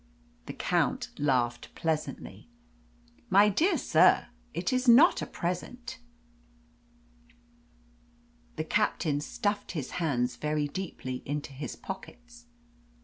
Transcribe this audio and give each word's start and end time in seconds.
The 0.47 0.53
Count 0.53 1.09
laughed 1.19 1.75
pleasantly. 1.75 2.49
"My 3.29 3.49
dear 3.49 3.77
sir, 3.77 4.29
it 4.51 4.73
is 4.73 4.87
not 4.87 5.21
a 5.21 5.27
present." 5.27 5.99
The 8.55 8.63
Captain 8.65 9.21
stuffed 9.21 9.73
his 9.73 9.91
hands 10.01 10.37
very 10.37 10.67
deeply 10.67 11.21
into 11.23 11.53
his 11.53 11.75
pockets. 11.75 12.47